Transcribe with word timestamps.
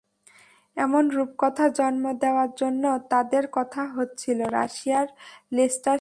এমন 0.77 1.03
রূপকথা 1.09 1.65
জন্ম 1.69 2.05
দেওয়া 2.13 2.45
জন্য 2.57 2.83
তাদের 3.09 3.43
বলা 3.47 3.83
হচ্ছিল 3.95 4.39
রাশিয়ার 4.49 5.07
লেস্টার 5.51 5.69
সিটি। 5.71 5.89